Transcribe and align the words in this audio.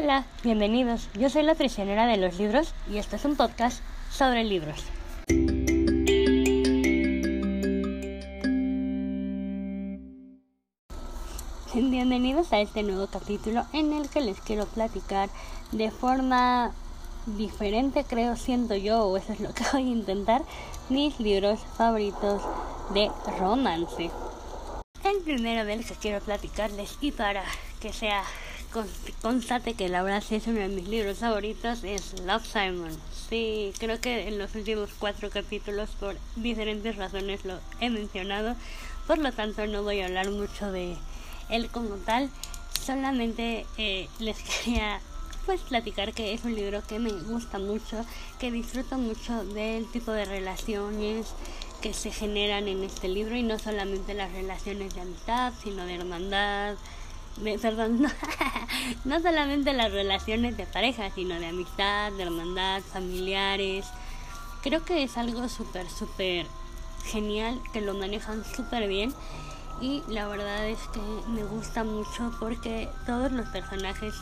Hola, 0.00 0.24
bienvenidos. 0.44 1.08
Yo 1.14 1.28
soy 1.28 1.42
la 1.42 1.56
prisionera 1.56 2.06
de 2.06 2.18
los 2.18 2.38
libros 2.38 2.72
y 2.88 2.98
este 2.98 3.16
es 3.16 3.24
un 3.24 3.34
podcast 3.34 3.82
sobre 4.12 4.44
libros. 4.44 4.84
Bienvenidos 11.74 12.52
a 12.52 12.60
este 12.60 12.84
nuevo 12.84 13.08
capítulo 13.08 13.66
en 13.72 13.92
el 13.92 14.08
que 14.08 14.20
les 14.20 14.40
quiero 14.40 14.66
platicar 14.66 15.30
de 15.72 15.90
forma 15.90 16.70
diferente, 17.26 18.04
creo, 18.04 18.36
siento 18.36 18.76
yo, 18.76 19.02
o 19.02 19.16
eso 19.16 19.32
es 19.32 19.40
lo 19.40 19.52
que 19.52 19.64
voy 19.72 19.82
a 19.82 19.94
intentar, 19.94 20.42
mis 20.90 21.18
libros 21.18 21.58
favoritos 21.76 22.42
de 22.94 23.10
romance. 23.40 24.12
El 25.02 25.22
primero 25.24 25.64
del 25.64 25.84
que 25.84 25.94
quiero 25.94 26.20
platicarles 26.20 26.96
y 27.00 27.10
para 27.10 27.42
que 27.80 27.92
sea 27.92 28.22
constate 29.22 29.74
que 29.74 29.88
la 29.88 30.02
verdad 30.02 30.22
sí 30.26 30.36
es 30.36 30.46
uno 30.46 30.60
de 30.60 30.68
mis 30.68 30.88
libros 30.88 31.18
favoritos 31.18 31.84
es 31.84 32.20
Love 32.22 32.46
Simon. 32.46 32.96
Sí, 33.28 33.72
creo 33.78 34.00
que 34.00 34.28
en 34.28 34.38
los 34.38 34.54
últimos 34.54 34.90
cuatro 34.98 35.30
capítulos 35.30 35.90
por 36.00 36.16
diferentes 36.36 36.96
razones 36.96 37.44
lo 37.44 37.58
he 37.80 37.90
mencionado, 37.90 38.56
por 39.06 39.18
lo 39.18 39.32
tanto 39.32 39.66
no 39.66 39.82
voy 39.82 40.00
a 40.00 40.06
hablar 40.06 40.30
mucho 40.30 40.70
de 40.72 40.96
él 41.50 41.68
como 41.68 41.96
tal, 41.96 42.30
solamente 42.84 43.66
eh, 43.76 44.08
les 44.18 44.36
quería 44.64 45.00
pues 45.46 45.62
platicar 45.62 46.12
que 46.12 46.34
es 46.34 46.44
un 46.44 46.54
libro 46.54 46.82
que 46.86 46.98
me 46.98 47.10
gusta 47.10 47.58
mucho, 47.58 48.04
que 48.38 48.50
disfruto 48.50 48.98
mucho 48.98 49.44
del 49.44 49.90
tipo 49.90 50.12
de 50.12 50.26
relaciones 50.26 51.28
que 51.80 51.94
se 51.94 52.10
generan 52.10 52.68
en 52.68 52.82
este 52.82 53.08
libro 53.08 53.34
y 53.34 53.42
no 53.42 53.58
solamente 53.58 54.12
las 54.12 54.30
relaciones 54.32 54.94
de 54.94 55.00
amistad, 55.00 55.54
sino 55.62 55.86
de 55.86 55.94
hermandad, 55.94 56.76
perdón, 57.60 58.02
no, 59.04 59.20
solamente 59.20 59.72
las 59.72 59.92
relaciones 59.92 60.56
de 60.56 60.66
pareja, 60.66 61.10
sino 61.10 61.38
de 61.38 61.46
amistad, 61.46 62.12
de 62.12 62.22
hermandad, 62.22 62.82
familiares. 62.82 63.86
Creo 64.62 64.84
que 64.84 65.02
es 65.02 65.16
algo 65.16 65.48
súper, 65.48 65.88
súper 65.88 66.46
genial, 67.04 67.60
que 67.72 67.80
lo 67.80 67.94
manejan 67.94 68.44
súper 68.44 68.88
bien 68.88 69.14
y 69.80 70.02
la 70.08 70.26
verdad 70.26 70.68
es 70.68 70.80
que 70.92 71.00
me 71.28 71.44
gusta 71.44 71.84
mucho 71.84 72.32
porque 72.40 72.88
todos 73.06 73.30
los 73.30 73.46
personajes 73.48 74.14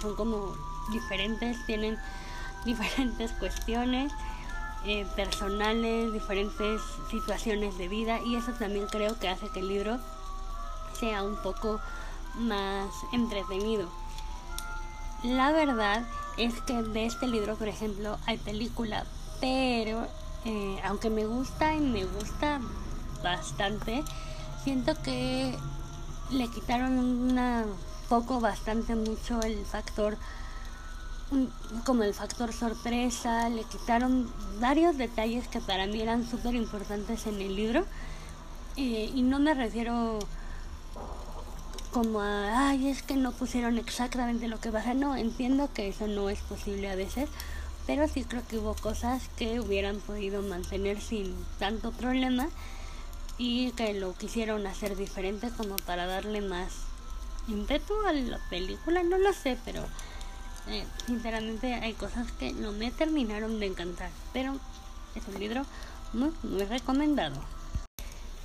son 0.00 0.16
como 0.16 0.54
diferentes, 0.90 1.64
tienen 1.66 1.96
diferentes 2.64 3.30
cuestiones 3.32 4.12
eh, 4.84 5.06
personales, 5.14 6.12
diferentes 6.12 6.80
situaciones 7.08 7.78
de 7.78 7.88
vida 7.88 8.20
y 8.24 8.34
eso 8.34 8.52
también 8.52 8.86
creo 8.88 9.18
que 9.18 9.28
hace 9.28 9.48
que 9.48 9.60
el 9.60 9.68
libro 9.68 9.98
sea 11.02 11.24
un 11.24 11.34
poco 11.34 11.80
más 12.36 12.88
entretenido. 13.12 13.88
La 15.24 15.50
verdad 15.50 16.04
es 16.36 16.60
que 16.60 16.80
de 16.80 17.06
este 17.06 17.26
libro, 17.26 17.56
por 17.56 17.66
ejemplo, 17.66 18.18
hay 18.24 18.38
película, 18.38 19.04
pero 19.40 20.06
eh, 20.44 20.80
aunque 20.84 21.10
me 21.10 21.26
gusta 21.26 21.74
y 21.74 21.80
me 21.80 22.04
gusta 22.04 22.60
bastante, 23.20 24.04
siento 24.62 24.94
que 25.02 25.58
le 26.30 26.48
quitaron 26.48 26.96
un 27.00 27.74
poco, 28.08 28.38
bastante 28.38 28.94
mucho 28.94 29.40
el 29.42 29.66
factor 29.66 30.16
como 31.84 32.04
el 32.04 32.14
factor 32.14 32.52
sorpresa, 32.52 33.48
le 33.48 33.64
quitaron 33.64 34.30
varios 34.60 34.98
detalles 34.98 35.48
que 35.48 35.60
para 35.60 35.86
mí 35.86 36.00
eran 36.00 36.28
súper 36.28 36.54
importantes 36.54 37.26
en 37.26 37.40
el 37.40 37.56
libro. 37.56 37.86
Eh, 38.76 39.10
y 39.14 39.22
no 39.22 39.38
me 39.38 39.54
refiero 39.54 40.18
como 41.92 42.22
a, 42.22 42.70
ay, 42.70 42.88
es 42.88 43.02
que 43.02 43.16
no 43.16 43.32
pusieron 43.32 43.78
exactamente 43.78 44.48
lo 44.48 44.58
que 44.58 44.72
pasa. 44.72 44.94
No, 44.94 45.14
entiendo 45.14 45.68
que 45.72 45.88
eso 45.88 46.08
no 46.08 46.30
es 46.30 46.40
posible 46.40 46.90
a 46.90 46.96
veces, 46.96 47.28
pero 47.86 48.08
sí 48.08 48.24
creo 48.24 48.42
que 48.48 48.58
hubo 48.58 48.74
cosas 48.74 49.28
que 49.36 49.60
hubieran 49.60 49.98
podido 50.00 50.42
mantener 50.42 51.00
sin 51.00 51.34
tanto 51.58 51.92
problema 51.92 52.48
y 53.38 53.72
que 53.72 53.94
lo 53.94 54.14
quisieron 54.14 54.66
hacer 54.66 54.96
diferente 54.96 55.50
como 55.56 55.76
para 55.76 56.06
darle 56.06 56.40
más 56.40 56.72
ímpetu 57.48 57.94
a 58.06 58.12
la 58.12 58.38
película, 58.48 59.02
no 59.02 59.18
lo 59.18 59.32
sé, 59.32 59.58
pero 59.64 59.84
eh, 60.68 60.86
sinceramente 61.06 61.74
hay 61.74 61.92
cosas 61.92 62.30
que 62.32 62.52
no 62.52 62.72
me 62.72 62.90
terminaron 62.90 63.58
de 63.60 63.66
encantar, 63.66 64.10
pero 64.32 64.56
es 65.14 65.26
un 65.28 65.38
libro 65.40 65.66
muy, 66.12 66.32
muy 66.42 66.64
recomendado. 66.64 67.36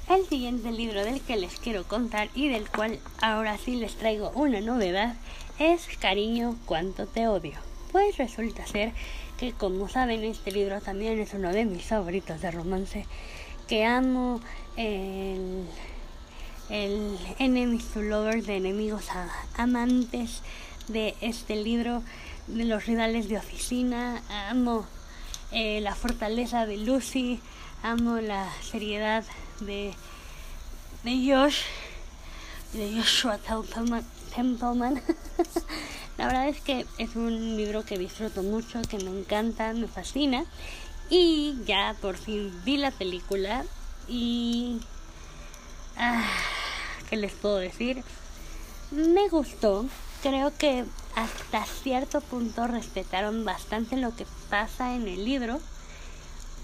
El 0.10 0.26
siguiente 0.26 0.72
libro 0.72 1.04
del 1.04 1.20
que 1.20 1.36
les 1.36 1.60
quiero 1.60 1.84
contar 1.84 2.30
y 2.34 2.48
del 2.48 2.70
cual 2.70 2.98
ahora 3.22 3.58
sí 3.58 3.76
les 3.76 3.96
traigo 3.96 4.32
una 4.36 4.62
novedad 4.62 5.16
es 5.60 5.86
Cariño, 6.00 6.56
cuánto 6.66 7.08
te 7.08 7.28
odio. 7.28 7.60
Pues 7.92 8.16
resulta 8.16 8.66
ser 8.66 8.94
que 9.38 9.52
como 9.52 9.90
saben 9.90 10.24
este 10.24 10.54
libro 10.54 10.80
también 10.80 11.20
es 11.20 11.34
uno 11.34 11.52
de 11.52 11.66
mis 11.66 11.84
favoritos 11.84 12.40
de 12.40 12.52
romance 12.52 13.06
que 13.68 13.84
amo 13.84 14.40
el, 14.78 15.66
el 16.70 17.18
Enemies 17.40 17.88
to 17.88 18.02
Lovers 18.02 18.48
de 18.48 18.56
enemigos 18.56 19.10
a 19.12 19.30
amantes 19.62 20.42
de 20.88 21.16
este 21.20 21.58
libro 21.58 22.02
de 22.48 22.64
los 22.64 22.86
rivales 22.86 23.28
de 23.28 23.40
oficina 23.40 24.24
amo 24.50 24.86
eh, 25.52 25.82
la 25.82 25.96
fortaleza 25.96 26.66
de 26.66 26.78
Lucy 26.78 27.42
amo 27.84 28.22
la 28.22 28.48
seriedad 28.62 29.26
de, 29.60 29.94
de 31.04 31.12
Josh, 31.12 31.62
de 32.74 32.96
Joshua 32.96 33.38
Templeman. 34.36 35.02
la 36.18 36.26
verdad 36.28 36.50
es 36.50 36.62
que 36.62 36.86
es 36.98 37.16
un 37.16 37.58
libro 37.58 37.84
que 37.84 37.98
disfruto 37.98 38.44
mucho, 38.44 38.82
que 38.84 38.98
me 38.98 39.20
encanta, 39.20 39.74
me 39.74 39.88
fascina. 39.88 40.46
Y 41.10 41.58
ya 41.66 41.96
por 42.02 42.18
fin 42.18 42.52
vi 42.66 42.78
la 42.78 42.92
película 42.92 43.66
y... 44.08 44.80
Ah, 45.98 46.24
¿Qué 47.10 47.16
les 47.16 47.32
puedo 47.32 47.58
decir? 47.58 48.04
Me 48.92 49.30
gustó. 49.30 49.86
Creo 50.22 50.56
que 50.58 50.84
hasta 51.16 51.66
cierto 51.66 52.22
punto 52.22 52.68
respetaron 52.68 53.46
bastante 53.46 53.96
lo 53.98 54.16
que 54.16 54.26
pasa 54.50 54.96
en 54.96 55.08
el 55.08 55.24
libro. 55.24 55.60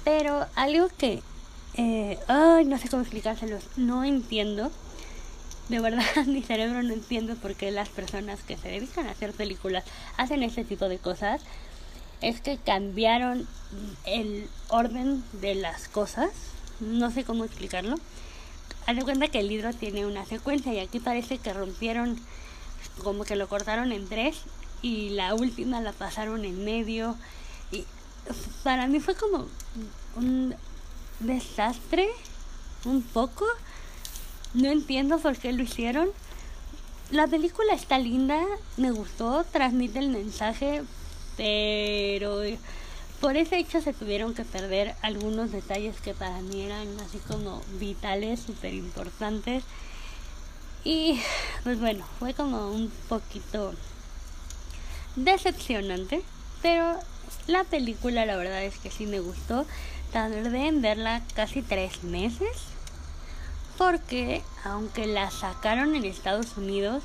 Pero 0.04 0.46
algo 0.56 0.90
que 0.98 1.24
eh, 1.76 2.20
no 2.66 2.78
sé 2.78 2.90
cómo 2.90 3.02
explicárselos, 3.02 3.64
no 3.78 4.04
entiendo. 4.04 4.72
De 5.70 5.80
verdad, 5.80 6.04
mi 6.28 6.42
cerebro 6.44 6.84
no 6.84 6.94
entiende 6.94 7.36
por 7.36 7.56
qué 7.56 7.72
las 7.72 7.90
personas 7.90 8.42
que 8.44 8.58
se 8.58 8.70
dedican 8.70 9.08
a 9.08 9.12
hacer 9.12 9.34
películas 9.34 9.84
hacen 10.18 10.44
este 10.44 10.64
tipo 10.64 10.88
de 10.90 10.98
cosas. 10.98 11.42
Es 12.22 12.42
que 12.42 12.58
cambiaron 12.58 13.48
el 14.06 14.48
orden 14.70 15.24
de 15.34 15.56
las 15.56 15.88
cosas. 15.88 16.32
No 16.80 17.12
sé 17.12 17.24
cómo 17.24 17.44
explicarlo. 17.44 17.96
Haz 18.86 18.96
de 18.96 19.04
cuenta 19.04 19.28
que 19.28 19.40
el 19.40 19.48
libro 19.48 19.74
tiene 19.74 20.06
una 20.06 20.26
secuencia 20.26 20.74
y 20.74 20.80
aquí 20.80 21.00
parece 21.00 21.38
que 21.38 21.54
rompieron, 21.54 22.20
como 23.04 23.24
que 23.24 23.36
lo 23.36 23.48
cortaron 23.48 23.92
en 23.92 24.08
tres 24.08 24.38
y 24.82 25.10
la 25.10 25.34
última 25.34 25.82
la 25.82 25.92
pasaron 25.92 26.46
en 26.46 26.64
medio. 26.64 27.18
Y 27.72 27.86
para 28.64 28.88
mí 28.88 29.00
fue 29.00 29.16
como 29.16 29.48
un 30.16 30.56
desastre 31.20 32.10
un 32.86 33.02
poco. 33.02 33.46
No 34.54 34.70
entiendo 34.70 35.20
por 35.20 35.38
qué 35.38 35.52
lo 35.52 35.64
hicieron. 35.64 36.10
La 37.12 37.28
película 37.28 37.74
está 37.74 38.00
linda, 38.00 38.42
me 38.78 38.92
gustó, 38.92 39.44
transmite 39.52 40.00
el 40.00 40.10
mensaje, 40.10 40.84
pero 41.38 42.42
por 43.20 43.38
ese 43.38 43.58
hecho 43.58 43.82
se 43.82 43.94
tuvieron 43.94 44.34
que 44.34 44.44
perder 44.44 44.96
algunos 45.02 45.52
detalles 45.52 46.00
que 46.02 46.14
para 46.14 46.42
mí 46.42 46.62
eran 46.62 46.88
así 47.00 47.20
como 47.20 47.62
vitales, 47.80 48.40
súper 48.40 48.74
importantes. 48.74 49.64
Y 50.84 51.20
pues 51.64 51.80
bueno, 51.80 52.06
fue 52.20 52.34
como 52.34 52.70
un 52.72 52.92
poquito 53.08 53.74
decepcionante, 55.16 56.24
pero 56.62 57.00
la 57.48 57.64
película 57.64 58.26
la 58.26 58.36
verdad 58.36 58.64
es 58.64 58.78
que 58.78 58.92
sí 58.92 59.06
me 59.06 59.20
gustó 59.20 59.66
tardé 60.14 60.68
en 60.68 60.82
verla 60.82 61.22
casi 61.34 61.64
tres 61.64 62.04
meses 62.04 62.56
porque 63.80 64.44
aunque 64.64 65.08
la 65.08 65.32
sacaron 65.32 65.96
en 65.96 66.06
Estados 66.06 66.56
Unidos 66.56 67.04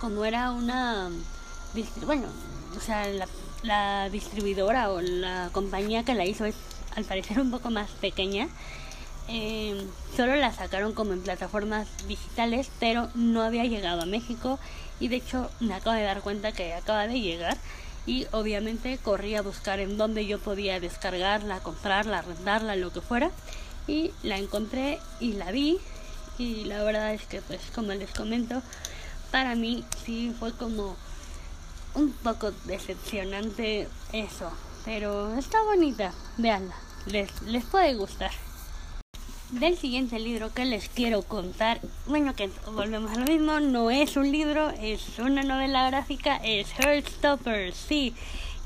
como 0.00 0.24
era 0.24 0.50
una 0.50 1.08
bueno 2.04 2.26
o 2.76 2.80
sea 2.80 3.06
la, 3.62 4.08
distribuidora 4.10 4.90
o 4.90 5.00
la 5.00 5.50
compañía 5.52 6.04
que 6.04 6.14
la 6.14 6.26
hizo 6.26 6.46
es 6.46 6.56
al 6.96 7.04
parecer 7.04 7.40
un 7.40 7.52
poco 7.52 7.70
más 7.70 7.90
pequeña 7.90 8.48
eh, 9.28 9.86
solo 10.16 10.34
la 10.34 10.52
sacaron 10.52 10.94
como 10.94 11.12
en 11.12 11.22
plataformas 11.22 11.86
digitales 12.08 12.70
pero 12.80 13.08
no 13.14 13.42
había 13.42 13.66
llegado 13.66 14.02
a 14.02 14.06
México 14.06 14.58
y 14.98 15.06
de 15.06 15.16
hecho 15.16 15.48
me 15.60 15.74
acabo 15.74 15.94
de 15.94 16.02
dar 16.02 16.22
cuenta 16.22 16.50
que 16.50 16.74
acaba 16.74 17.06
de 17.06 17.20
llegar 17.20 17.56
y 18.06 18.26
obviamente 18.32 18.98
corrí 18.98 19.34
a 19.34 19.42
buscar 19.42 19.80
en 19.80 19.96
dónde 19.96 20.26
yo 20.26 20.38
podía 20.38 20.80
descargarla, 20.80 21.60
comprarla, 21.60 22.22
rentarla, 22.22 22.76
lo 22.76 22.92
que 22.92 23.00
fuera 23.00 23.30
y 23.86 24.12
la 24.22 24.38
encontré 24.38 24.98
y 25.20 25.32
la 25.32 25.50
vi 25.50 25.78
y 26.38 26.64
la 26.64 26.82
verdad 26.82 27.14
es 27.14 27.24
que 27.26 27.42
pues 27.42 27.60
como 27.74 27.92
les 27.92 28.10
comento 28.10 28.62
para 29.30 29.54
mí 29.54 29.84
sí 30.04 30.34
fue 30.38 30.52
como 30.52 30.96
un 31.94 32.12
poco 32.12 32.52
decepcionante 32.64 33.88
eso, 34.12 34.50
pero 34.84 35.34
está 35.36 35.62
bonita, 35.64 36.12
veanla, 36.36 36.74
les, 37.06 37.42
les 37.42 37.64
puede 37.64 37.94
gustar. 37.94 38.30
Del 39.50 39.78
siguiente 39.78 40.18
libro 40.18 40.52
que 40.52 40.66
les 40.66 40.90
quiero 40.90 41.22
contar, 41.22 41.80
bueno 42.06 42.34
que 42.34 42.50
volvemos 42.70 43.12
a 43.12 43.20
lo 43.20 43.24
mismo, 43.24 43.60
no 43.60 43.90
es 43.90 44.18
un 44.18 44.30
libro, 44.30 44.68
es 44.68 45.18
una 45.18 45.42
novela 45.42 45.88
gráfica, 45.88 46.36
es 46.44 46.68
Heartstopper, 46.78 47.72
sí. 47.72 48.12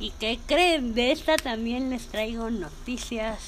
¿Y 0.01 0.11
qué 0.19 0.41
creen? 0.45 0.93
De 0.93 1.13
esta 1.13 1.37
también 1.37 1.91
les 1.91 2.09
traigo 2.09 2.51
noticias 2.51 3.39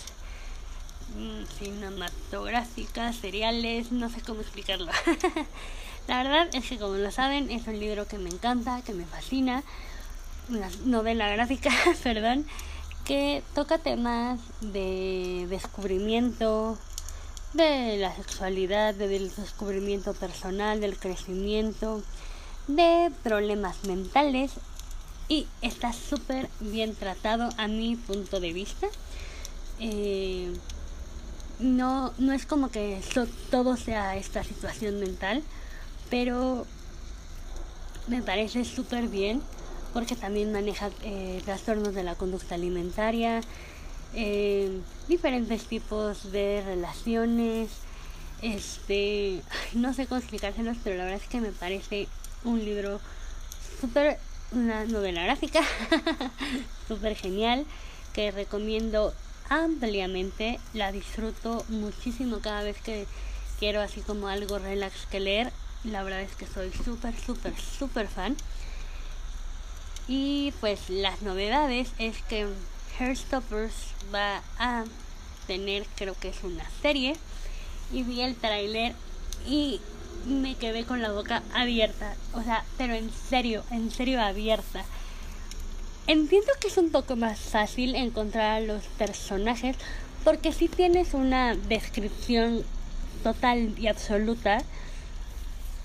mm, 1.17 1.45
cinematográficas, 1.59 3.17
seriales, 3.17 3.91
no 3.91 4.09
sé 4.11 4.21
cómo 4.21 4.41
explicarlo. 4.41 4.93
La 6.07 6.23
verdad 6.23 6.49
es 6.53 6.69
que 6.69 6.79
como 6.79 6.95
lo 6.95 7.11
saben, 7.11 7.51
es 7.51 7.67
un 7.67 7.81
libro 7.81 8.07
que 8.07 8.19
me 8.19 8.31
encanta, 8.31 8.81
que 8.83 8.95
me 8.95 9.07
fascina, 9.07 9.65
una 10.51 10.69
novela 10.85 11.29
gráfica, 11.31 11.71
perdón, 12.05 12.47
que 13.05 13.43
toca 13.57 13.79
temas 13.79 14.39
de 14.61 15.49
descubrimiento, 15.49 16.79
de 17.55 17.97
la 17.99 18.15
sexualidad, 18.15 18.95
del 18.95 19.35
descubrimiento 19.35 20.13
personal, 20.13 20.81
del 20.81 20.99
crecimiento, 20.99 22.03
de 22.67 23.11
problemas 23.23 23.85
mentales 23.85 24.53
y 25.29 25.47
está 25.63 25.93
súper 25.93 26.49
bien 26.61 26.95
tratado 26.95 27.49
a 27.57 27.69
mi 27.69 27.97
punto 27.97 28.41
de 28.41 28.53
vista. 28.53 28.89
Eh, 29.79 30.53
no, 31.61 32.13
no 32.19 32.33
es 32.33 32.45
como 32.45 32.71
que 32.71 33.01
todo 33.51 33.77
sea 33.77 34.17
esta 34.17 34.43
situación 34.43 34.99
mental, 34.99 35.43
pero 36.11 36.67
me 38.09 38.23
parece 38.23 38.65
súper 38.65 39.09
bien 39.09 39.43
porque 39.93 40.17
también 40.17 40.53
maneja 40.53 40.91
eh, 41.05 41.41
trastornos 41.45 41.95
de 41.95 42.03
la 42.03 42.17
conducta 42.17 42.57
alimentaria, 42.57 43.41
eh, 44.15 44.81
diferentes 45.09 45.65
tipos 45.65 46.31
de 46.33 46.63
relaciones, 46.65 47.71
este, 48.43 49.43
no 49.75 49.95
sé 49.95 50.07
cómo 50.07 50.21
explicárselos, 50.21 50.77
pero 50.83 50.97
la 50.97 51.05
verdad 51.05 51.21
es 51.23 51.29
que 51.29 51.41
me 51.41 51.53
parece 51.53 52.09
un 52.45 52.65
libro 52.65 53.01
súper, 53.81 54.19
una 54.53 54.85
novela 54.85 55.25
gráfica, 55.25 55.61
súper 56.89 57.17
genial, 57.17 57.67
que 58.13 58.31
recomiendo 58.31 59.15
ampliamente, 59.49 60.61
la 60.73 60.93
disfruto 60.93 61.65
muchísimo 61.69 62.39
cada 62.41 62.63
vez 62.63 62.81
que 62.81 63.07
quiero 63.59 63.81
así 63.81 64.01
como 64.01 64.29
algo 64.29 64.59
relax 64.59 65.07
que 65.11 65.21
leer 65.21 65.53
la 65.85 66.03
verdad 66.03 66.23
es 66.23 66.35
que 66.35 66.47
soy 66.47 66.73
súper, 66.73 67.15
súper, 67.19 67.55
súper 67.61 68.09
fan. 68.09 68.37
Y 70.09 70.53
pues 70.61 70.89
las 70.89 71.23
novedades 71.23 71.91
es 71.99 72.23
que 72.23 72.47
Hairstoppers 72.99 73.75
va 74.15 74.43
a 74.59 74.85
tener, 75.47 75.85
creo 75.97 76.15
que 76.19 76.29
es 76.29 76.43
una 76.43 76.65
serie. 76.83 77.17
Y 77.93 78.03
vi 78.03 78.23
el 78.23 78.35
tráiler 78.37 78.95
y 79.47 79.81
me 80.27 80.55
quedé 80.55 80.85
con 80.85 81.03
la 81.03 81.13
boca 81.13 81.43
abierta. 81.55 82.15
O 82.33 82.43
sea, 82.43 82.65
pero 82.79 82.95
en 82.95 83.11
serio, 83.11 83.63
en 83.71 83.91
serio 83.91 84.21
abierta. 84.21 84.85
Entiendo 86.07 86.53
que 86.61 86.69
es 86.69 86.77
un 86.77 86.91
poco 86.91 87.17
más 87.17 87.39
fácil 87.39 87.95
encontrar 87.95 88.51
a 88.53 88.61
los 88.61 88.85
personajes 88.99 89.77
porque 90.23 90.53
si 90.53 90.69
tienes 90.69 91.15
una 91.15 91.55
descripción 91.55 92.65
total 93.23 93.75
y 93.79 93.87
absoluta 93.89 94.63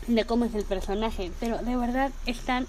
de 0.07 0.25
cómo 0.25 0.45
es 0.45 0.55
el 0.55 0.63
personaje, 0.63 1.31
pero 1.39 1.57
de 1.59 1.75
verdad 1.75 2.11
están 2.25 2.67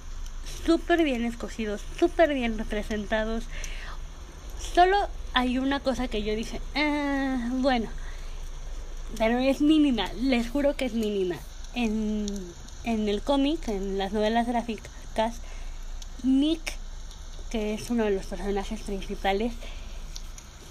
súper 0.66 1.02
bien 1.02 1.24
escogidos, 1.24 1.80
súper 1.98 2.34
bien 2.34 2.58
representados. 2.58 3.44
Solo 4.74 4.96
hay 5.34 5.58
una 5.58 5.80
cosa 5.80 6.08
que 6.08 6.22
yo 6.22 6.34
dije, 6.36 6.60
ah, 6.76 7.48
bueno, 7.54 7.88
pero 9.18 9.38
es 9.38 9.60
mínima, 9.60 10.12
les 10.20 10.48
juro 10.48 10.76
que 10.76 10.84
es 10.84 10.94
mínima. 10.94 11.36
En, 11.74 12.26
en 12.84 13.08
el 13.08 13.22
cómic, 13.22 13.68
en 13.68 13.98
las 13.98 14.12
novelas 14.12 14.46
gráficas, 14.46 15.40
Nick, 16.22 16.60
que 17.50 17.74
es 17.74 17.90
uno 17.90 18.04
de 18.04 18.10
los 18.10 18.26
personajes 18.26 18.80
principales, 18.82 19.52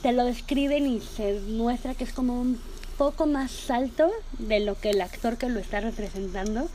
te 0.02 0.14
lo 0.14 0.24
describen 0.24 0.88
y 0.88 1.02
se 1.02 1.40
muestra 1.42 1.94
que 1.94 2.04
es 2.04 2.14
como 2.14 2.40
un 2.40 2.62
poco 2.98 3.26
más 3.26 3.70
alto 3.70 4.10
de 4.38 4.60
lo 4.60 4.80
que 4.80 4.92
el 4.92 5.02
actor 5.02 5.38
que 5.38 5.50
lo 5.50 5.60
está 5.60 5.82
representando. 5.82 6.70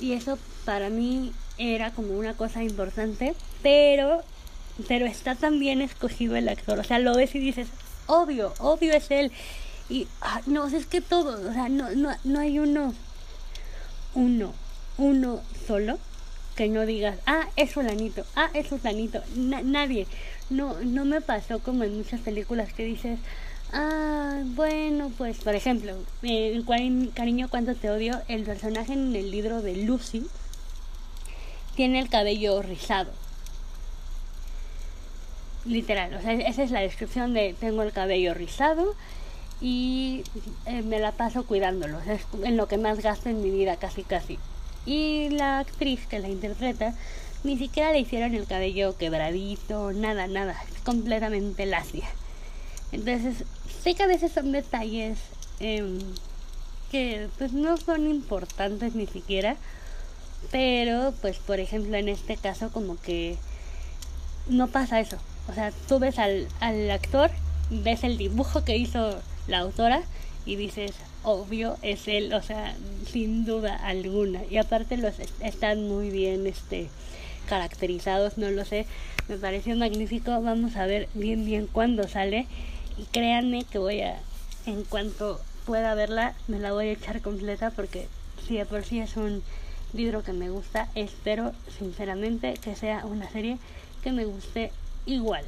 Y 0.00 0.12
eso 0.12 0.38
para 0.64 0.88
mí 0.88 1.32
era 1.58 1.90
como 1.90 2.14
una 2.14 2.34
cosa 2.34 2.62
importante, 2.62 3.34
pero 3.62 4.22
pero 4.88 5.06
está 5.06 5.34
tan 5.34 5.58
bien 5.58 5.80
escogido 5.80 6.36
el 6.36 6.48
actor, 6.48 6.78
o 6.78 6.84
sea, 6.84 6.98
lo 6.98 7.14
ves 7.14 7.34
y 7.34 7.38
dices, 7.38 7.68
obvio, 8.06 8.52
obvio 8.58 8.92
es 8.94 9.10
él. 9.10 9.32
Y 9.88 10.08
ah, 10.20 10.40
no, 10.46 10.66
es 10.66 10.86
que 10.86 11.00
todo, 11.00 11.48
o 11.48 11.52
sea, 11.52 11.68
no, 11.68 11.90
no, 11.90 12.10
no 12.24 12.40
hay 12.40 12.58
uno, 12.58 12.92
uno, 14.14 14.52
uno 14.98 15.40
solo 15.66 15.98
que 16.56 16.68
no 16.68 16.86
digas, 16.86 17.18
ah, 17.26 17.48
es 17.56 17.72
fulanito, 17.72 18.24
ah, 18.34 18.50
es 18.54 18.66
fulanito, 18.68 19.22
nadie. 19.34 20.06
No, 20.48 20.74
no 20.80 21.04
me 21.04 21.20
pasó 21.20 21.58
como 21.58 21.84
en 21.84 21.96
muchas 21.96 22.20
películas 22.20 22.72
que 22.72 22.84
dices, 22.84 23.18
Ah, 23.72 24.42
bueno, 24.44 25.10
pues 25.18 25.38
por 25.38 25.54
ejemplo, 25.54 25.96
en 26.22 27.08
Cariño 27.08 27.48
cuánto 27.50 27.74
te 27.74 27.90
odio, 27.90 28.20
el 28.28 28.44
personaje 28.44 28.92
en 28.92 29.14
el 29.14 29.30
libro 29.30 29.60
de 29.60 29.76
Lucy 29.76 30.24
tiene 31.74 31.98
el 31.98 32.08
cabello 32.08 32.62
rizado. 32.62 33.10
Literal, 35.66 36.14
o 36.14 36.22
sea, 36.22 36.32
esa 36.32 36.62
es 36.62 36.70
la 36.70 36.80
descripción 36.80 37.34
de 37.34 37.54
tengo 37.58 37.82
el 37.82 37.92
cabello 37.92 38.34
rizado 38.34 38.94
y 39.60 40.22
eh, 40.66 40.82
me 40.82 41.00
la 41.00 41.12
paso 41.12 41.44
cuidándolo, 41.44 41.98
es 42.00 42.22
en 42.44 42.56
lo 42.56 42.68
que 42.68 42.78
más 42.78 43.00
gasto 43.00 43.28
en 43.28 43.42
mi 43.42 43.50
vida 43.50 43.76
casi 43.76 44.02
casi. 44.02 44.38
Y 44.84 45.30
la 45.30 45.58
actriz 45.58 46.06
que 46.06 46.20
la 46.20 46.28
interpreta 46.28 46.94
ni 47.42 47.58
siquiera 47.58 47.90
le 47.92 48.00
hicieron 48.00 48.34
el 48.34 48.46
cabello 48.46 48.96
quebradito, 48.96 49.92
nada, 49.92 50.28
nada, 50.28 50.56
es 50.72 50.80
completamente 50.82 51.66
lacia. 51.66 52.06
Entonces, 52.92 53.44
sé 53.82 53.94
que 53.94 54.04
a 54.04 54.06
veces 54.06 54.32
son 54.32 54.52
detalles 54.52 55.18
em, 55.58 55.98
que 56.92 57.28
pues 57.38 57.52
no 57.52 57.76
son 57.76 58.06
importantes 58.06 58.94
ni 58.94 59.06
siquiera, 59.06 59.56
pero 60.52 61.12
pues 61.20 61.38
por 61.38 61.58
ejemplo 61.58 61.96
en 61.96 62.08
este 62.08 62.36
caso 62.36 62.70
como 62.70 63.00
que 63.00 63.36
no 64.48 64.68
pasa 64.68 65.00
eso. 65.00 65.18
O 65.48 65.54
sea, 65.54 65.72
tú 65.88 65.98
ves 65.98 66.18
al, 66.18 66.48
al 66.60 66.90
actor, 66.90 67.30
ves 67.70 68.04
el 68.04 68.18
dibujo 68.18 68.64
que 68.64 68.76
hizo 68.76 69.20
la 69.46 69.60
autora 69.60 70.02
y 70.44 70.56
dices, 70.56 70.92
obvio 71.22 71.76
es 71.82 72.08
él, 72.08 72.32
o 72.32 72.42
sea, 72.42 72.74
sin 73.10 73.44
duda 73.44 73.74
alguna. 73.76 74.42
Y 74.50 74.58
aparte 74.58 74.96
los 74.96 75.14
están 75.40 75.88
muy 75.88 76.10
bien 76.10 76.46
este 76.46 76.88
caracterizados, 77.48 78.38
no 78.38 78.50
lo 78.50 78.64
sé, 78.64 78.86
me 79.28 79.36
pareció 79.36 79.76
magnífico. 79.76 80.30
Vamos 80.40 80.76
a 80.76 80.86
ver 80.86 81.08
bien 81.14 81.44
bien 81.44 81.66
cuándo 81.66 82.08
sale 82.08 82.46
y 82.96 83.04
créanme 83.04 83.64
que 83.64 83.78
voy 83.78 84.00
a, 84.00 84.18
en 84.66 84.84
cuanto 84.84 85.40
pueda 85.64 85.94
verla, 85.94 86.34
me 86.46 86.58
la 86.60 86.72
voy 86.72 86.86
a 86.86 86.92
echar 86.92 87.20
completa 87.20 87.70
porque 87.70 88.06
si 88.46 88.56
de 88.56 88.66
por 88.66 88.84
sí 88.84 89.00
es 89.00 89.16
un 89.16 89.42
libro 89.92 90.22
que 90.22 90.32
me 90.32 90.50
gusta, 90.50 90.88
espero 90.94 91.52
sinceramente 91.78 92.54
que 92.54 92.76
sea 92.76 93.04
una 93.04 93.28
serie 93.30 93.58
que 94.02 94.12
me 94.12 94.24
guste 94.24 94.70
igual. 95.06 95.44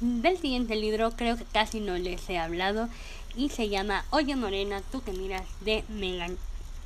Del 0.00 0.36
siguiente 0.36 0.76
libro 0.76 1.12
creo 1.12 1.36
que 1.36 1.44
casi 1.44 1.80
no 1.80 1.96
les 1.96 2.28
he 2.28 2.38
hablado 2.38 2.88
y 3.36 3.48
se 3.48 3.68
llama 3.68 4.04
Oye 4.10 4.36
Morena, 4.36 4.82
tú 4.90 5.02
que 5.02 5.12
miras 5.12 5.46
de 5.60 5.84
Megan 5.88 6.36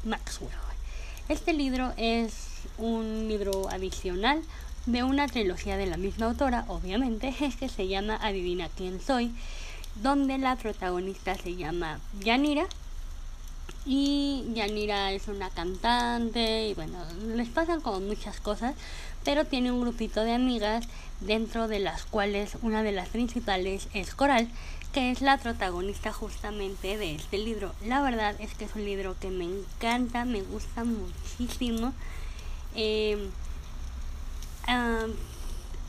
Maxwell. 0.05 0.51
Este 1.29 1.53
libro 1.53 1.93
es 1.97 2.35
un 2.79 3.27
libro 3.27 3.69
adicional 3.69 4.43
de 4.87 5.03
una 5.03 5.27
trilogía 5.27 5.77
de 5.77 5.87
la 5.87 5.97
misma 5.97 6.27
autora, 6.27 6.65
obviamente, 6.69 7.35
es 7.41 7.57
que 7.61 7.69
se 7.69 7.89
llama 7.89 8.17
Adivina 8.17 8.69
quién 8.69 9.01
soy, 9.01 9.33
donde 9.97 10.39
la 10.39 10.57
protagonista 10.57 11.35
se 11.35 11.57
llama 11.57 11.99
Yanira. 12.21 12.67
Y 13.87 14.45
Yanira 14.53 15.13
es 15.13 15.29
una 15.29 15.49
cantante 15.49 16.67
y 16.69 16.75
bueno, 16.75 16.99
les 17.37 17.49
pasan 17.49 17.81
como 17.81 18.01
muchas 18.01 18.41
cosas, 18.41 18.75
pero 19.25 19.45
tiene 19.45 19.71
un 19.71 19.81
grupito 19.81 20.25
de 20.25 20.35
amigas 20.35 20.89
dentro 21.21 21.69
de 21.69 21.79
las 21.79 22.05
cuales 22.05 22.59
una 22.63 22.83
de 22.83 22.91
las 22.91 23.09
principales 23.09 23.89
es 23.95 24.15
Coral, 24.15 24.49
que 24.93 25.13
es 25.13 25.21
la 25.21 25.39
protagonista 25.39 26.13
justamente 26.13 26.97
de 26.99 27.15
este 27.15 27.39
libro. 27.39 27.73
La 27.85 28.03
verdad 28.03 28.35
es 28.41 28.55
que 28.55 28.65
es 28.65 28.75
un 28.75 28.85
libro 28.85 29.15
que 29.21 29.31
me 29.31 29.45
encanta, 29.45 30.25
me 30.25 30.43
gusta 30.43 30.83
muchísimo. 30.83 31.93
Eh, 32.75 33.31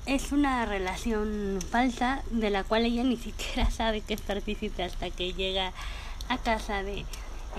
es 0.06 0.32
una 0.32 0.66
relación 0.66 1.60
falsa 1.68 2.22
de 2.30 2.50
la 2.50 2.64
cual 2.64 2.86
ella 2.86 3.04
ni 3.04 3.18
siquiera 3.18 3.72
sabe 3.72 4.02
que 4.02 4.14
es 4.14 4.22
partícipe 4.22 4.84
hasta 4.84 5.10
que 5.10 5.34
llega 5.34 5.74
a 6.30 6.38
casa 6.38 6.84
de 6.84 7.06